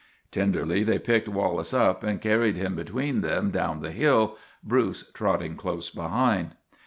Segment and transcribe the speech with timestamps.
[0.31, 5.55] Tenderly they picked Wallace up and carried him between them down the hill, Bruce trotting
[5.55, 6.55] close be hind.